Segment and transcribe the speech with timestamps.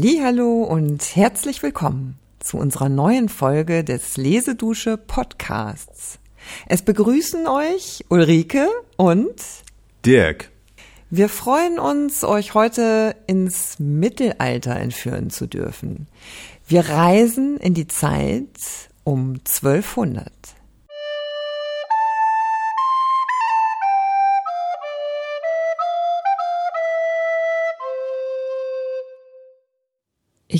[0.00, 6.20] Hallo und herzlich willkommen zu unserer neuen Folge des Lesedusche Podcasts.
[6.68, 9.34] Es begrüßen euch Ulrike und
[10.06, 10.52] Dirk.
[11.10, 16.06] Wir freuen uns, euch heute ins Mittelalter entführen zu dürfen.
[16.68, 18.46] Wir reisen in die Zeit
[19.02, 20.30] um 1200.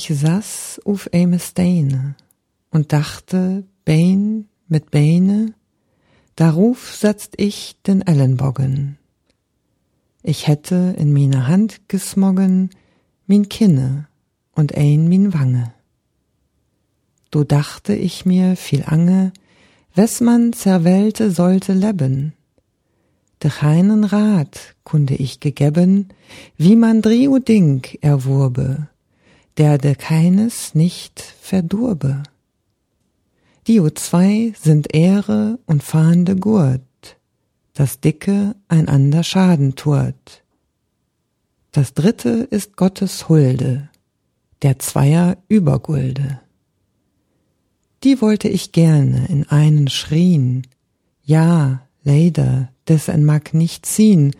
[0.01, 2.15] Ich saß auf einem Steine
[2.71, 5.55] und dachte, Bein mit Beine,
[6.37, 8.97] daruf setzt ich den Ellenbogen.
[10.23, 12.71] Ich hätte in meine Hand gesmoggen,
[13.27, 14.07] min Kinne
[14.53, 15.75] und ein min Wange.
[17.33, 19.33] Do dachte ich mir viel ange,
[19.97, 22.35] wes man zerwählte sollte leben.
[23.43, 26.11] De keinen Rat kunde ich gegeben,
[26.57, 28.87] wie man Drio Ding erwurbe,
[29.59, 32.23] der de keines nicht verdurbe.
[33.67, 36.81] Dio zwei sind Ehre und fahnde Gurt,
[37.75, 40.43] das Dicke einander Schaden tut.
[41.73, 43.91] Das dritte ist Gottes Hulde,
[44.63, 46.41] der Zweier Übergulde.
[48.05, 50.67] Die wollte ich gerne in einen schrien,
[51.25, 54.35] ja, leider, des ein mag nicht ziehen,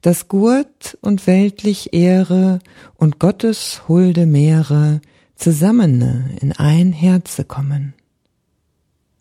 [0.00, 2.58] das Gurt und weltlich Ehre
[2.96, 5.00] und Gottes hulde Meere
[5.36, 7.94] zusammene in ein Herze kommen.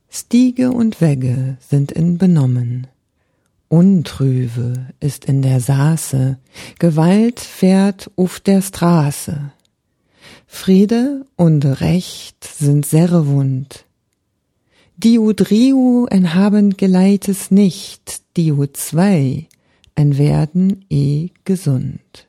[0.09, 2.88] Stiege und Wegge sind in benommen,
[3.69, 6.38] Untrüve ist in der Saße,
[6.77, 9.53] Gewalt fährt auf der Straße.
[10.45, 13.86] Friede und Recht sind sehr wund.
[15.03, 19.47] Diu driu en haben geleites nicht, Diu zwei
[19.95, 22.27] en werden eh gesund.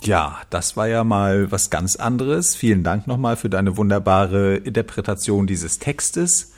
[0.00, 2.54] Ja, das war ja mal was ganz anderes.
[2.54, 6.52] Vielen Dank nochmal für deine wunderbare Interpretation dieses Textes.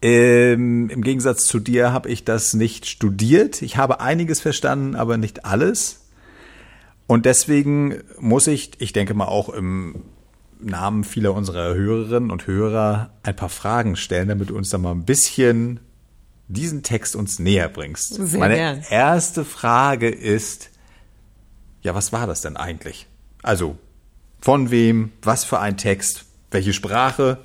[0.00, 3.60] Ähm, Im Gegensatz zu dir habe ich das nicht studiert.
[3.60, 6.03] Ich habe einiges verstanden, aber nicht alles.
[7.06, 10.02] Und deswegen muss ich, ich denke mal auch im
[10.60, 14.92] Namen vieler unserer Hörerinnen und Hörer ein paar Fragen stellen, damit du uns da mal
[14.92, 15.80] ein bisschen
[16.48, 18.14] diesen Text uns näher bringst.
[18.14, 18.82] Sehr Meine gern.
[18.88, 20.70] erste Frage ist,
[21.82, 23.06] ja, was war das denn eigentlich?
[23.42, 23.76] Also,
[24.40, 27.38] von wem, was für ein Text, welche Sprache?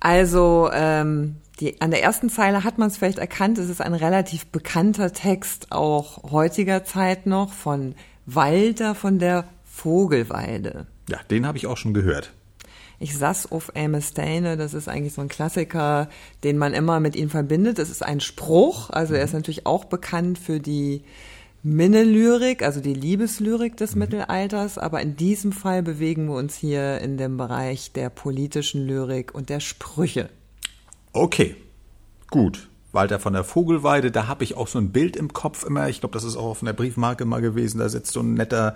[0.00, 3.94] Also ähm, die, an der ersten Zeile hat man es vielleicht erkannt, es ist ein
[3.94, 7.94] relativ bekannter Text, auch heutiger Zeit noch, von
[8.26, 10.86] Walter von der Vogelweide.
[11.08, 12.32] Ja, den habe ich auch schon gehört.
[12.98, 16.08] Ich saß auf Amesteine, das ist eigentlich so ein Klassiker,
[16.44, 17.78] den man immer mit ihm verbindet.
[17.78, 21.04] Es ist ein Spruch, also er ist natürlich auch bekannt für die
[21.62, 27.18] Minnelyrik, also die Liebeslyrik des Mittelalters, aber in diesem Fall bewegen wir uns hier in
[27.18, 30.30] dem Bereich der politischen Lyrik und der Sprüche.
[31.16, 31.56] Okay,
[32.30, 32.68] gut.
[32.92, 35.88] Walter von der Vogelweide, da habe ich auch so ein Bild im Kopf immer.
[35.88, 37.78] Ich glaube, das ist auch auf einer Briefmarke mal gewesen.
[37.78, 38.74] Da sitzt so ein netter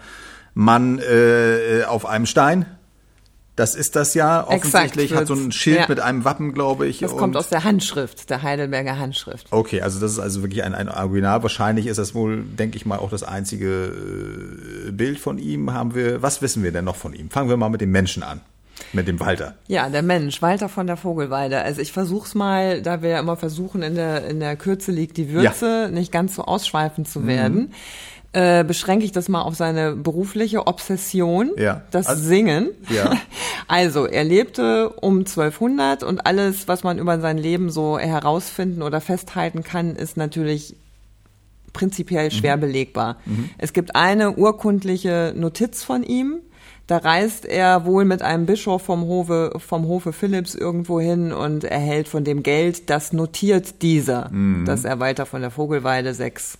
[0.54, 2.66] Mann äh, auf einem Stein.
[3.56, 4.46] Das ist das ja.
[4.46, 5.52] Offensichtlich hat so ein.
[5.52, 5.86] Schild Ja.
[5.88, 7.00] mit einem Wappen, glaube ich.
[7.00, 9.48] Das kommt aus der Handschrift, der Heidelberger Handschrift.
[9.50, 11.42] Okay, also das ist also wirklich ein, ein Original.
[11.42, 13.92] Wahrscheinlich ist das wohl, denke ich mal, auch das einzige
[14.88, 15.72] äh, Bild von ihm.
[15.74, 16.22] Haben wir.
[16.22, 17.28] Was wissen wir denn noch von ihm?
[17.28, 18.40] Fangen wir mal mit dem Menschen an.
[18.92, 19.54] Mit dem Walter.
[19.68, 21.60] Ja, der Mensch, Walter von der Vogelweide.
[21.62, 25.16] Also ich versuch's mal, da wir ja immer versuchen, in der, in der Kürze liegt
[25.16, 27.10] die Würze, nicht ganz so ausschweifend Mhm.
[27.12, 27.72] zu werden,
[28.32, 31.82] äh, beschränke ich das mal auf seine berufliche Obsession, Ja.
[31.90, 32.68] das Also- Singen.
[32.88, 33.12] Ja.
[33.72, 39.00] Also, er lebte um 1200 und alles, was man über sein Leben so herausfinden oder
[39.00, 40.74] festhalten kann, ist natürlich
[41.72, 43.18] prinzipiell schwer belegbar.
[43.58, 46.38] Es gibt eine urkundliche Notiz von ihm.
[46.90, 51.62] Da reist er wohl mit einem Bischof vom Hofe, vom Hofe Philipps irgendwo hin und
[51.62, 54.28] erhält von dem Geld, das notiert dieser,
[54.66, 56.58] dass er weiter von der Vogelweide sechs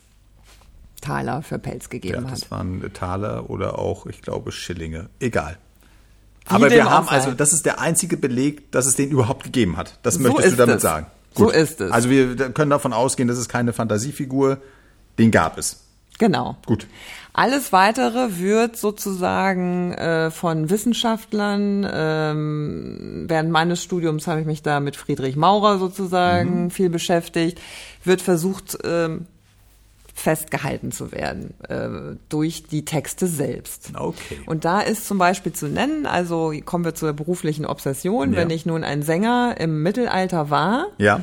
[1.01, 2.33] Taler für Pelz Ja, gegeben hat.
[2.43, 5.09] das waren Taler oder auch, ich glaube, Schillinge.
[5.19, 5.57] Egal.
[6.49, 9.77] Wie Aber wir haben also, das ist der einzige Beleg, dass es den überhaupt gegeben
[9.77, 9.99] hat.
[10.05, 10.83] Das So möchtest du damit es.
[10.83, 11.07] sagen.
[11.35, 11.91] So ist es.
[11.91, 14.59] Also wir können davon ausgehen, das ist keine Fantasiefigur.
[15.19, 15.83] Den gab es.
[16.21, 16.57] Genau.
[16.67, 16.87] Gut.
[17.33, 24.81] Alles weitere wird sozusagen äh, von Wissenschaftlern, ähm, während meines Studiums habe ich mich da
[24.81, 26.71] mit Friedrich Maurer sozusagen Mhm.
[26.71, 27.59] viel beschäftigt,
[28.05, 29.27] wird versucht ähm,
[30.15, 33.93] festgehalten zu werden äh, durch die Texte selbst.
[33.95, 34.41] Okay.
[34.45, 38.39] Und da ist zum Beispiel zu nennen, also kommen wir zur beruflichen Obsession, Ja.
[38.39, 41.23] wenn ich nun ein Sänger im Mittelalter war, Ja.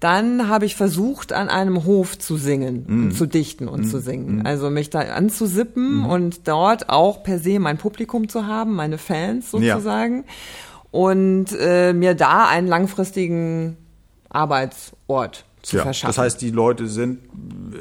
[0.00, 3.10] Dann habe ich versucht, an einem Hof zu singen, mm.
[3.12, 3.88] zu dichten und mm.
[3.88, 4.38] zu singen.
[4.38, 4.46] Mm.
[4.46, 6.06] Also mich da anzusippen mm.
[6.06, 10.16] und dort auch per se mein Publikum zu haben, meine Fans sozusagen.
[10.16, 10.22] Ja.
[10.90, 13.76] Und äh, mir da einen langfristigen
[14.30, 16.08] Arbeitsort zu ja, verschaffen.
[16.08, 17.20] Das heißt, die Leute sind,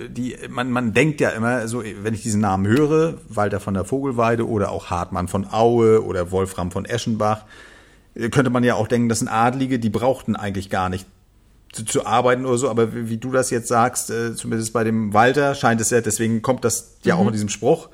[0.09, 3.85] die, man, man denkt ja immer, so, wenn ich diesen Namen höre, Walter von der
[3.85, 7.45] Vogelweide oder auch Hartmann von Aue oder Wolfram von Eschenbach,
[8.31, 11.07] könnte man ja auch denken, das sind Adlige, die brauchten eigentlich gar nicht
[11.71, 14.83] zu, zu arbeiten oder so, aber wie, wie du das jetzt sagst, äh, zumindest bei
[14.83, 17.21] dem Walter scheint es ja, deswegen kommt das ja mhm.
[17.21, 17.89] auch in diesem Spruch,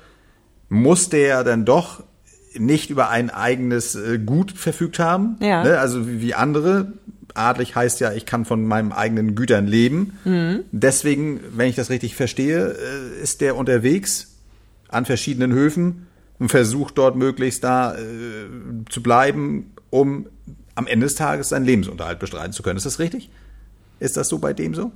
[0.70, 2.04] muss der dann doch
[2.58, 5.64] nicht über ein eigenes äh, Gut verfügt haben, ja.
[5.64, 5.80] ne?
[5.80, 6.94] also wie, wie andere.
[7.34, 10.18] Adlig heißt ja, ich kann von meinen eigenen Gütern leben.
[10.24, 10.62] Mhm.
[10.72, 14.38] Deswegen, wenn ich das richtig verstehe, äh, ist der unterwegs
[14.88, 16.08] an verschiedenen Höfen
[16.40, 17.98] und versucht dort möglichst da äh,
[18.90, 20.28] zu bleiben, um
[20.76, 22.78] am Ende des Tages seinen Lebensunterhalt bestreiten zu können.
[22.78, 23.30] Ist das richtig?
[24.00, 24.92] Ist das so bei dem so?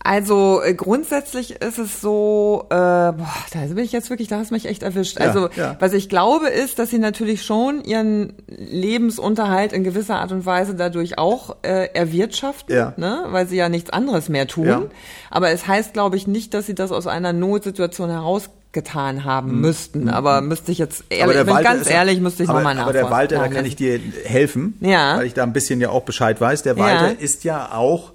[0.00, 4.50] Also äh, grundsätzlich ist es so, äh, boah, da bin ich jetzt wirklich, da hast
[4.50, 5.18] du mich echt erwischt.
[5.18, 5.76] Ja, also ja.
[5.80, 10.74] was ich glaube ist, dass sie natürlich schon ihren Lebensunterhalt in gewisser Art und Weise
[10.74, 12.94] dadurch auch äh, erwirtschaften, ja.
[12.96, 13.24] ne?
[13.28, 14.90] weil sie ja nichts anderes mehr tun.
[15.30, 19.56] Aber es heißt, glaube ich, nicht, dass sie das aus einer Notsituation heraus getan haben
[19.56, 19.60] mhm.
[19.60, 20.02] müssten.
[20.04, 20.10] Mhm.
[20.10, 22.80] Aber müsste ich jetzt ehrlich, bin ganz ehrlich, müsste ich nochmal nachfragen.
[22.82, 26.04] Aber der Walter, da kann ich dir helfen, weil ich da ein bisschen ja auch
[26.04, 26.62] Bescheid weiß.
[26.62, 28.12] Der Walter ist ja auch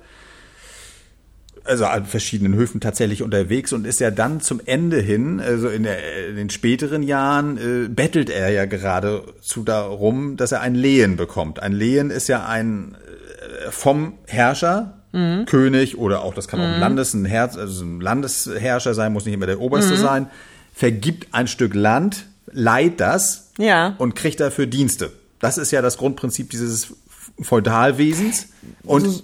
[1.65, 5.83] also an verschiedenen Höfen tatsächlich unterwegs und ist ja dann zum Ende hin, also in,
[5.83, 11.15] der, in den späteren Jahren, äh, bettelt er ja geradezu darum, dass er ein Lehen
[11.15, 11.61] bekommt.
[11.61, 15.45] Ein Lehen ist ja ein äh, vom Herrscher, mhm.
[15.45, 16.81] König oder auch, das kann auch ein, mhm.
[16.81, 20.01] Landes, ein, Herz, also ein Landesherrscher sein, muss nicht immer der Oberste mhm.
[20.01, 20.27] sein,
[20.73, 23.95] vergibt ein Stück Land, leiht das ja.
[23.99, 25.11] und kriegt dafür Dienste.
[25.39, 26.93] Das ist ja das Grundprinzip dieses
[27.41, 28.47] Feudalwesens.
[28.83, 29.23] Und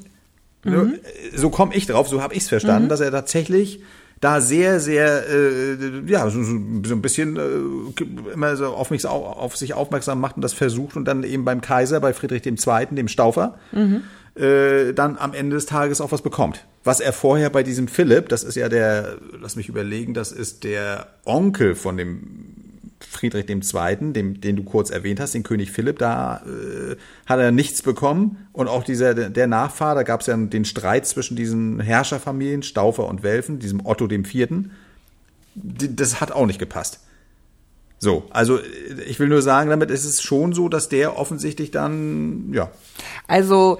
[0.64, 0.96] Mhm.
[1.36, 2.90] So komme ich drauf, so habe ich es verstanden, mhm.
[2.90, 3.82] dass er tatsächlich
[4.22, 5.78] da sehr, sehr, äh,
[6.08, 10.42] ja, so, so ein bisschen äh, immer so auf mich auf sich aufmerksam macht und
[10.42, 14.04] das versucht und dann eben beim Kaiser, bei Friedrich II., dem Staufer, mhm.
[14.36, 16.66] äh, dann am Ende des Tages auch was bekommt.
[16.84, 20.66] Was er vorher bei diesem Philipp, das ist ja der, lass mich überlegen, das ist
[20.66, 22.49] der Onkel von dem
[23.00, 27.52] Friedrich II., dem, den du kurz erwähnt hast, den König Philipp, da äh, hat er
[27.52, 28.48] nichts bekommen.
[28.52, 33.08] Und auch dieser, der Nachfahre, da gab es ja den Streit zwischen diesen Herrscherfamilien, Staufer
[33.08, 34.50] und Welfen, diesem Otto IV.
[35.56, 37.00] Das hat auch nicht gepasst.
[38.00, 38.60] So, also
[39.08, 42.72] ich will nur sagen, damit ist es schon so, dass der offensichtlich dann, ja.
[43.28, 43.78] Also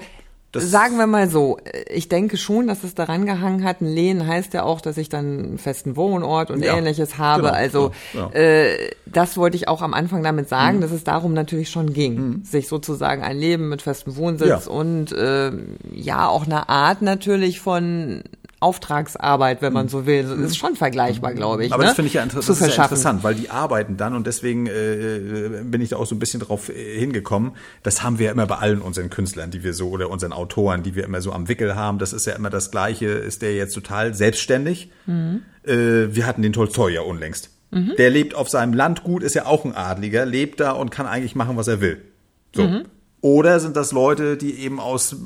[0.52, 1.58] das Sagen wir mal so,
[1.88, 3.80] ich denke schon, dass es daran gehangen hat.
[3.80, 7.42] Ein Lehen heißt ja auch, dass ich dann einen festen Wohnort und ja, ähnliches habe.
[7.42, 8.40] Genau, also ja, ja.
[8.40, 10.80] Äh, das wollte ich auch am Anfang damit sagen, mhm.
[10.80, 12.44] dass es darum natürlich schon ging, mhm.
[12.44, 15.52] sich sozusagen ein Leben mit festem Wohnsitz und äh,
[15.92, 18.22] ja auch eine Art natürlich von
[18.60, 20.22] Auftragsarbeit, wenn man so will.
[20.22, 21.72] Das ist schon vergleichbar, glaube ich.
[21.72, 21.88] Aber ne?
[21.88, 25.62] das finde ich ja, inter das ja interessant, weil die arbeiten dann und deswegen äh,
[25.64, 27.52] bin ich da auch so ein bisschen drauf äh, hingekommen.
[27.82, 30.82] Das haben wir ja immer bei allen unseren Künstlern, die wir so oder unseren Autoren,
[30.82, 31.98] die wir immer so am Wickel haben.
[31.98, 33.06] Das ist ja immer das Gleiche.
[33.06, 34.90] Ist der jetzt total selbstständig?
[35.06, 35.42] Mhm.
[35.64, 37.48] Äh, wir hatten den Tolstoi ja unlängst.
[37.70, 37.94] Mhm.
[37.96, 41.34] Der lebt auf seinem Landgut, ist ja auch ein Adliger, lebt da und kann eigentlich
[41.34, 42.02] machen, was er will.
[42.54, 42.64] So.
[42.64, 42.84] Mhm.
[43.22, 45.16] Oder sind das Leute, die eben aus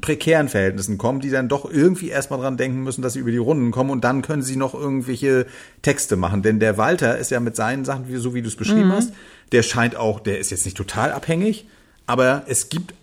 [0.00, 3.36] prekären Verhältnissen kommen, die dann doch irgendwie erstmal dran denken müssen, dass sie über die
[3.36, 5.46] Runden kommen und dann können sie noch irgendwelche
[5.82, 6.42] Texte machen.
[6.42, 8.92] Denn der Walter ist ja mit seinen Sachen, so wie du es beschrieben mhm.
[8.92, 9.12] hast,
[9.52, 11.66] der scheint auch, der ist jetzt nicht total abhängig,
[12.06, 12.94] aber es gibt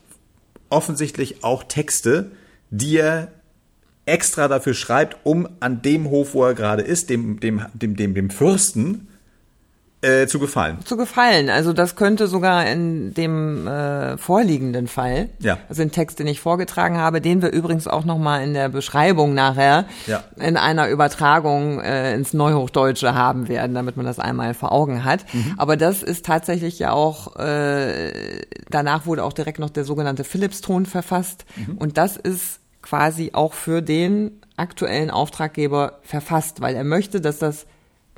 [0.70, 2.32] offensichtlich auch Texte,
[2.72, 3.32] die er
[4.06, 8.16] extra dafür schreibt, um an dem Hof, wo er gerade ist, dem, dem, dem, dem,
[8.16, 9.09] dem Fürsten,
[10.02, 10.78] äh, zu gefallen.
[10.86, 11.50] Zu gefallen.
[11.50, 15.58] Also das könnte sogar in dem äh, vorliegenden Fall, ja.
[15.68, 19.34] also den Text, den ich vorgetragen habe, den wir übrigens auch nochmal in der Beschreibung
[19.34, 20.24] nachher ja.
[20.38, 25.26] in einer Übertragung äh, ins Neuhochdeutsche haben werden, damit man das einmal vor Augen hat.
[25.34, 25.56] Mhm.
[25.58, 30.86] Aber das ist tatsächlich ja auch, äh, danach wurde auch direkt noch der sogenannte Philippston
[30.86, 31.44] verfasst.
[31.58, 31.78] Mhm.
[31.78, 37.66] Und das ist quasi auch für den aktuellen Auftraggeber verfasst, weil er möchte, dass das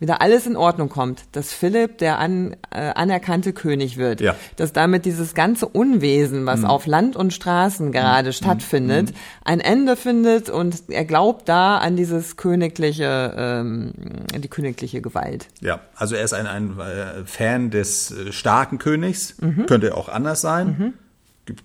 [0.02, 4.36] wieder alles in Ordnung kommt, dass Philipp der an, äh, anerkannte König wird, ja.
[4.56, 6.66] dass damit dieses ganze Unwesen, was mhm.
[6.66, 8.34] auf Land und Straßen gerade mhm.
[8.34, 9.16] stattfindet, mhm.
[9.46, 13.94] ein Ende findet und er glaubt da an dieses königliche, ähm,
[14.36, 15.48] die königliche Gewalt.
[15.62, 19.68] Ja, also er ist ein, ein äh, Fan des äh, starken Königs, mhm.
[19.68, 20.68] könnte auch anders sein.
[20.68, 20.94] Mhm.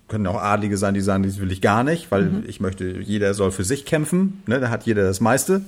[0.08, 2.44] Können auch Adlige sein, die sagen, das will ich gar nicht, weil mhm.
[2.46, 5.62] ich möchte, jeder soll für sich kämpfen, ne, da hat jeder das meiste.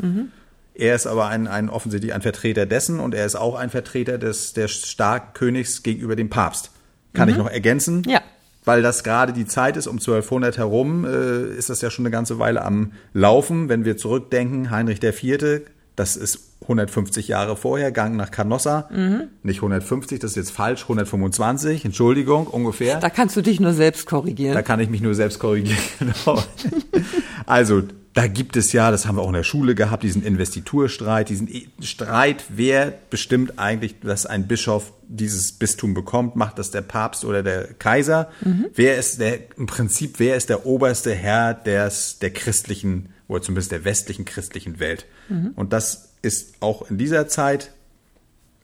[0.78, 4.16] Er ist aber ein, ein offensichtlich ein Vertreter dessen und er ist auch ein Vertreter
[4.16, 6.70] des, des starken Königs gegenüber dem Papst.
[7.12, 7.32] Kann mhm.
[7.32, 8.04] ich noch ergänzen?
[8.06, 8.22] Ja.
[8.64, 12.12] weil das gerade die Zeit ist, um 1200 herum, äh, ist das ja schon eine
[12.12, 13.68] ganze Weile am Laufen.
[13.68, 15.62] Wenn wir zurückdenken, Heinrich IV.,
[15.96, 18.88] das ist 150 Jahre vorher, Gang nach Canossa.
[18.92, 19.28] Mhm.
[19.42, 23.00] Nicht 150, das ist jetzt falsch, 125, Entschuldigung, ungefähr.
[23.00, 24.54] Da kannst du dich nur selbst korrigieren.
[24.54, 26.42] Da kann ich mich nur selbst korrigieren, genau.
[27.46, 27.82] also,
[28.18, 31.46] da gibt es ja, das haben wir auch in der Schule gehabt, diesen Investiturstreit, diesen
[31.48, 37.24] e- Streit, wer bestimmt eigentlich, dass ein Bischof dieses Bistum bekommt, macht das der Papst
[37.24, 38.28] oder der Kaiser?
[38.44, 38.66] Mhm.
[38.74, 43.70] Wer ist der, im Prinzip, wer ist der oberste Herr des, der christlichen, oder zumindest
[43.72, 45.06] der westlichen christlichen Welt?
[45.28, 45.52] Mhm.
[45.54, 47.72] Und das ist auch in dieser Zeit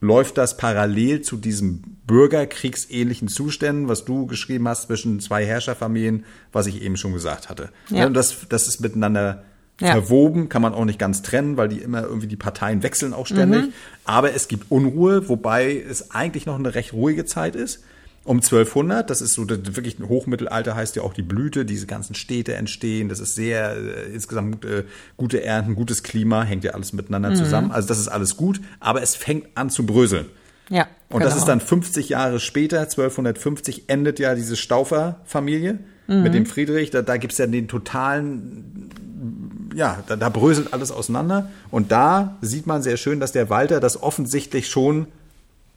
[0.01, 6.67] läuft das parallel zu diesem bürgerkriegsähnlichen Zuständen, was du geschrieben hast zwischen zwei Herrscherfamilien, was
[6.67, 7.71] ich eben schon gesagt hatte.
[7.89, 8.07] Ja.
[8.07, 9.45] Und das, das ist miteinander
[9.81, 9.93] ja.
[9.93, 13.27] verwoben, kann man auch nicht ganz trennen, weil die immer irgendwie die Parteien wechseln auch
[13.27, 13.63] ständig.
[13.63, 13.73] Mhm.
[14.05, 17.83] Aber es gibt Unruhe, wobei es eigentlich noch eine recht ruhige Zeit ist
[18.25, 19.09] um 1200.
[19.09, 21.65] Das ist so das, wirklich ein Hochmittelalter heißt ja auch die Blüte.
[21.65, 23.09] Diese ganzen Städte entstehen.
[23.09, 24.85] Das ist sehr äh, insgesamt äh,
[25.17, 27.37] gute Ernten, gutes Klima, hängt ja alles miteinander mhm.
[27.37, 27.71] zusammen.
[27.71, 30.27] Also das ist alles gut, aber es fängt an zu bröseln.
[30.71, 30.89] Ja.
[31.11, 31.25] Und genau.
[31.27, 36.23] das ist dann 50 Jahre später, 1250 endet ja diese Staufer-Familie mhm.
[36.23, 36.91] mit dem Friedrich.
[36.91, 38.91] Da, da gibt's ja den totalen
[39.75, 41.51] ja, da, da bröselt alles auseinander.
[41.71, 45.09] Und da sieht man sehr schön, dass der Walter das offensichtlich schon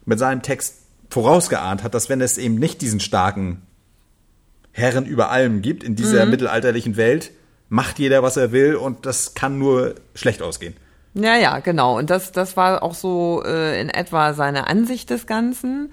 [0.06, 0.76] mit seinem Text
[1.10, 3.62] vorausgeahnt hat, dass wenn es eben nicht diesen starken
[4.72, 6.32] Herren über allem gibt in dieser mhm.
[6.32, 7.32] mittelalterlichen Welt,
[7.68, 10.74] macht jeder, was er will und das kann nur schlecht ausgehen.
[11.14, 11.98] Ja, ja, genau.
[11.98, 15.90] Und das, das war auch so äh, in etwa seine Ansicht des Ganzen.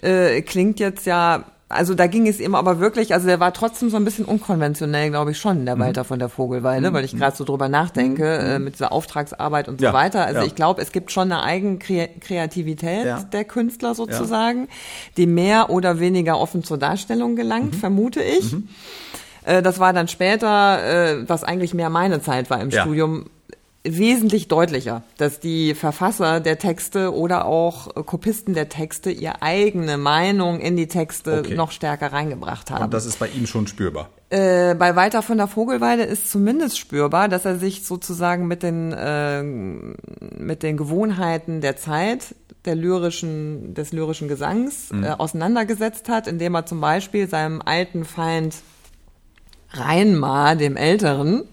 [0.00, 3.90] Äh, klingt jetzt ja also da ging es ihm aber wirklich, also der war trotzdem
[3.90, 5.80] so ein bisschen unkonventionell, glaube ich schon, der mhm.
[5.80, 6.94] Walter von der Vogelweide, mhm.
[6.94, 8.50] weil ich gerade so drüber nachdenke, mhm.
[8.50, 9.92] äh, mit dieser Auftragsarbeit und so ja.
[9.92, 10.24] weiter.
[10.24, 10.46] Also ja.
[10.46, 13.20] ich glaube, es gibt schon eine Eigenkreativität ja.
[13.20, 14.68] der Künstler sozusagen,
[15.18, 17.78] die mehr oder weniger offen zur Darstellung gelangt, mhm.
[17.78, 18.52] vermute ich.
[18.52, 18.68] Mhm.
[19.44, 23.26] Äh, das war dann später, äh, was eigentlich mehr meine Zeit war im Studium,
[23.84, 30.60] wesentlich deutlicher, dass die Verfasser der Texte oder auch Kopisten der Texte ihre eigene Meinung
[30.60, 31.54] in die Texte okay.
[31.54, 32.84] noch stärker reingebracht haben.
[32.84, 34.10] Und das ist bei ihm schon spürbar.
[34.30, 38.92] Äh, bei Walter von der Vogelweide ist zumindest spürbar, dass er sich sozusagen mit den
[38.92, 45.04] äh, mit den Gewohnheiten der Zeit der lyrischen des lyrischen Gesangs mhm.
[45.04, 48.56] äh, auseinandergesetzt hat, indem er zum Beispiel seinem alten Feind
[49.70, 51.44] Reinmar, dem Älteren,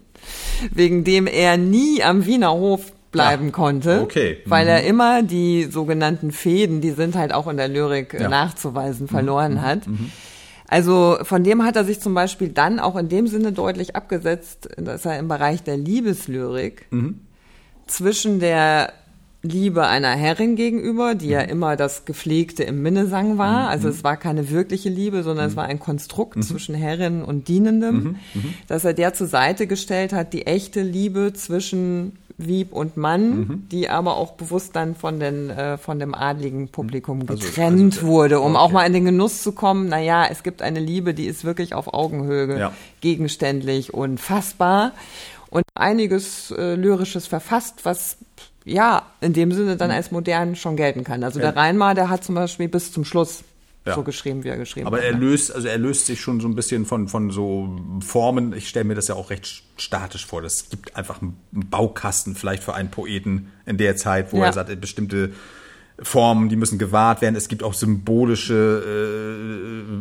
[0.71, 3.51] wegen dem er nie am Wiener Hof bleiben ja.
[3.51, 4.37] konnte, okay.
[4.43, 4.49] mhm.
[4.49, 8.29] weil er immer die sogenannten Fäden, die sind halt auch in der Lyrik ja.
[8.29, 9.61] nachzuweisen, verloren mhm.
[9.61, 9.87] hat.
[9.87, 10.11] Mhm.
[10.67, 14.69] Also von dem hat er sich zum Beispiel dann auch in dem Sinne deutlich abgesetzt,
[14.77, 17.21] dass er im Bereich der Liebeslyrik mhm.
[17.87, 18.91] zwischen der
[19.45, 21.49] Liebe einer Herrin gegenüber, die ja mhm.
[21.49, 23.63] immer das Gepflegte im Minnesang war.
[23.63, 23.69] Mhm.
[23.69, 25.57] Also es war keine wirkliche Liebe, sondern es mhm.
[25.57, 28.17] war ein Konstrukt zwischen Herrin und Dienendem,
[28.67, 33.89] dass er der zur Seite gestellt hat, die echte Liebe zwischen Wieb und Mann, die
[33.89, 38.39] aber auch bewusst dann von, den, äh, von dem adligen Publikum getrennt also, also, wurde,
[38.41, 38.63] um okay.
[38.63, 41.73] auch mal in den Genuss zu kommen, naja, es gibt eine Liebe, die ist wirklich
[41.73, 42.73] auf Augenhöhe, ja.
[42.99, 44.91] gegenständlich und fassbar
[45.49, 48.17] und einiges äh, Lyrisches verfasst, was
[48.65, 49.95] ja, in dem Sinne dann mhm.
[49.95, 51.23] als modern schon gelten kann.
[51.23, 53.43] Also der Reinmar, der hat zum Beispiel bis zum Schluss
[53.85, 53.93] ja.
[53.93, 55.03] so geschrieben, wie er geschrieben Aber hat.
[55.03, 58.53] Aber er löst, also er löst sich schon so ein bisschen von, von so Formen.
[58.53, 60.41] Ich stelle mir das ja auch recht statisch vor.
[60.41, 64.45] Das gibt einfach einen Baukasten vielleicht für einen Poeten in der Zeit, wo ja.
[64.45, 65.31] er sagt, bestimmte
[66.01, 67.35] Formen, die müssen gewahrt werden.
[67.35, 68.83] Es gibt auch symbolische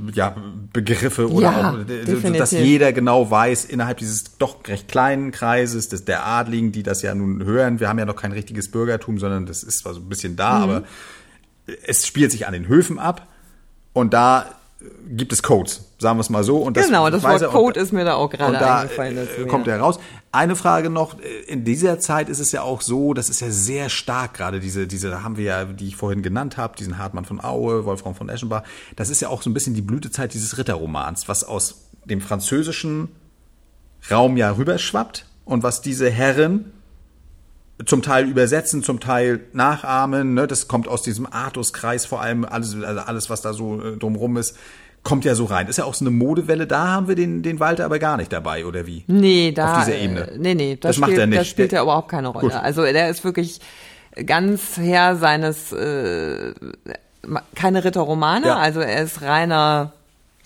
[0.08, 0.34] äh, ja,
[0.72, 2.36] Begriffe oder ja, auch, definitiv.
[2.36, 7.02] dass jeder genau weiß, innerhalb dieses doch recht kleinen Kreises des, der Adligen, die das
[7.02, 7.78] ja nun hören.
[7.78, 10.58] Wir haben ja noch kein richtiges Bürgertum, sondern das ist zwar so ein bisschen da,
[10.58, 10.62] mhm.
[10.64, 10.82] aber
[11.86, 13.28] es spielt sich an den Höfen ab.
[13.92, 14.46] Und da
[15.08, 16.58] gibt es Codes, sagen wir es mal so.
[16.58, 19.16] Und das genau, das Wort er, Code ist mir da auch gerade eingefallen.
[19.16, 19.74] Dazu, äh, kommt ja.
[19.74, 19.98] er raus.
[20.32, 23.88] Eine Frage noch, in dieser Zeit ist es ja auch so, das ist ja sehr
[23.88, 27.24] stark gerade, diese, diese, da haben wir ja, die ich vorhin genannt habe, diesen Hartmann
[27.24, 28.64] von Aue, Wolfram von Eschenbach,
[28.96, 33.08] das ist ja auch so ein bisschen die Blütezeit dieses Ritterromans, was aus dem französischen
[34.10, 36.72] Raum ja rüberschwappt und was diese Herren
[37.84, 40.34] zum Teil übersetzen, zum Teil nachahmen.
[40.34, 40.46] Ne?
[40.46, 44.36] Das kommt aus diesem Artuskreis vor allem, alles, also alles, was da so äh, drumrum
[44.36, 44.56] ist,
[45.02, 45.66] kommt ja so rein.
[45.66, 48.32] Ist ja auch so eine Modewelle, da haben wir den, den Walter aber gar nicht
[48.32, 49.04] dabei, oder wie?
[49.06, 49.78] Nee, da.
[49.78, 50.30] Auf dieser Ebene.
[50.30, 51.40] Äh, nee, nee, das, das spielt, macht er nicht.
[51.40, 52.48] Das spielt ja überhaupt keine Rolle.
[52.48, 52.54] Gut.
[52.54, 53.60] Also der ist wirklich
[54.24, 56.54] ganz Herr seines, äh,
[57.54, 58.56] keine Ritterromane, ja.
[58.56, 59.92] also er ist reiner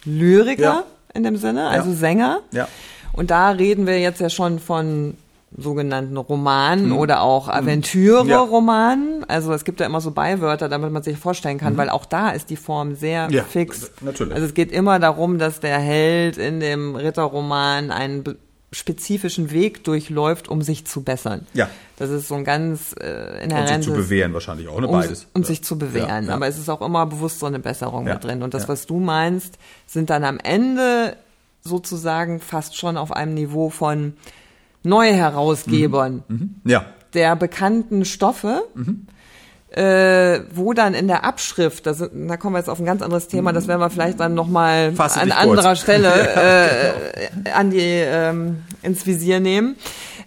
[0.05, 0.85] Lyriker ja.
[1.13, 1.97] in dem Sinne, also ja.
[1.97, 2.41] Sänger.
[2.53, 2.69] Ja.
[3.13, 5.17] Und da reden wir jetzt ja schon von
[5.57, 9.25] sogenannten Romanen oder auch Aventüre-Romanen.
[9.29, 12.31] Also es gibt ja immer so Beiwörter, damit man sich vorstellen kann, weil auch da
[12.31, 13.91] ist die Form sehr Ja, fix.
[14.01, 14.35] natürlich.
[14.35, 18.25] Also es geht immer darum, dass der Held in dem Ritterroman einen
[18.71, 21.47] spezifischen Weg durchläuft, um sich zu bessern.
[21.55, 21.71] Ja.
[21.97, 24.87] Das ist so ein ganz äh, Und sich inhärentes zu bewähren wahrscheinlich auch, ne?
[24.87, 25.27] um, Beides.
[25.33, 25.47] um Ja.
[25.49, 26.25] sich zu bewähren.
[26.25, 26.35] Ja, ja.
[26.35, 28.43] Aber es ist auch immer bewusst so eine Besserung Ja, mit drin.
[28.43, 28.69] Und das, ja.
[28.69, 29.55] was du meinst,
[29.87, 31.17] sind dann am Ende
[31.63, 34.13] sozusagen fast schon auf einem Niveau von
[34.85, 36.23] Neuherausgebern
[36.65, 36.85] Ja.
[37.15, 38.63] der bekannten Stoffe.
[39.71, 43.03] Äh, wo dann in der Abschrift, da, sind, da kommen wir jetzt auf ein ganz
[43.03, 45.37] anderes Thema, das werden wir vielleicht dann nochmal an dich kurz.
[45.37, 46.11] anderer Stelle
[47.45, 49.77] äh, an die, ähm, ins Visier nehmen,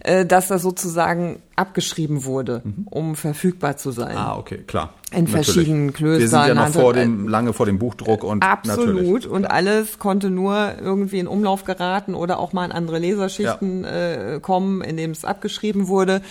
[0.04, 4.16] äh, dass das sozusagen abgeschrieben wurde, um verfügbar zu sein.
[4.16, 4.94] Ah, okay, klar.
[5.12, 8.96] In verschiedenen Wir sind ja Klöstern noch vor dem, lange vor dem Buchdruck und Absolut.
[8.96, 9.28] natürlich.
[9.28, 14.40] Und alles konnte nur irgendwie in Umlauf geraten oder auch mal in andere Leserschichten äh,
[14.42, 16.22] kommen, in dem es abgeschrieben wurde.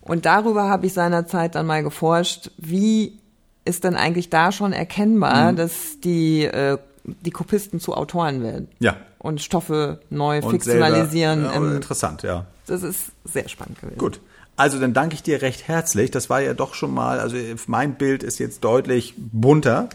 [0.00, 3.18] Und darüber habe ich seinerzeit dann mal geforscht, wie
[3.64, 5.56] ist denn eigentlich da schon erkennbar, Mhm.
[5.56, 8.96] dass die, äh, die Kopisten zu Autoren werden Ja.
[9.18, 11.40] Und Stoffe neu Und fiktionalisieren.
[11.42, 12.46] Selber, ja, im, interessant, ja.
[12.66, 13.98] das ist sehr spannend gewesen.
[13.98, 14.20] Gut.
[14.56, 16.10] Also dann danke ich dir recht herzlich.
[16.10, 17.36] Das war ja doch schon mal, also
[17.68, 19.88] mein Bild ist jetzt deutlich bunter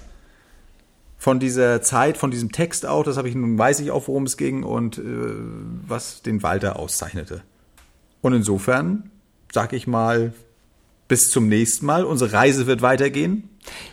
[1.17, 3.03] von dieser Zeit, von diesem Text auch.
[3.03, 5.01] Das habe ich nun weiß ich auch, worum es ging und äh,
[5.87, 7.41] was den Walter auszeichnete.
[8.21, 9.09] Und insofern
[9.51, 10.33] sage ich mal
[11.07, 12.05] bis zum nächsten Mal.
[12.05, 13.49] Unsere Reise wird weitergehen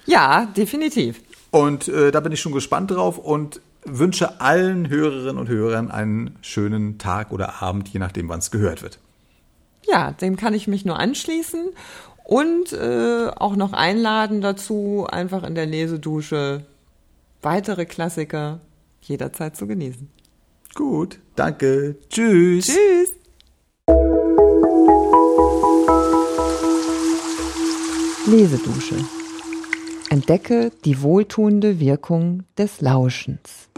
[0.07, 1.21] Ja, definitiv.
[1.51, 6.37] und äh, da bin ich schon gespannt drauf und wünsche allen Hörerinnen und Hörern einen
[6.43, 8.99] schönen Tag oder Abend, je nachdem, wann es gehört wird.
[9.87, 11.71] Ja, dem kann ich mich nur anschließen
[12.25, 16.65] und äh, auch noch einladen dazu, einfach in der Lesedusche
[17.43, 18.61] weitere Klassiker
[19.01, 20.09] jederzeit zu genießen.
[20.75, 21.97] Gut, danke.
[22.09, 22.67] Tschüss.
[22.67, 23.13] Tschüss!
[28.27, 28.95] Lesedusche.
[30.11, 33.70] Entdecke die wohltuende Wirkung des Lauschens.